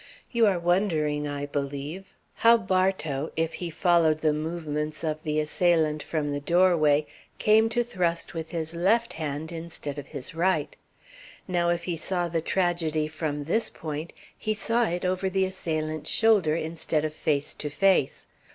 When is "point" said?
13.69-14.11